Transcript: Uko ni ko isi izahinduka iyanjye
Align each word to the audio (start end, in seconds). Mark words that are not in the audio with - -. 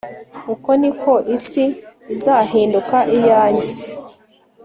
Uko 0.53 0.69
ni 0.81 0.91
ko 1.01 1.13
isi 1.37 1.65
izahinduka 2.15 2.97
iyanjye 3.15 3.71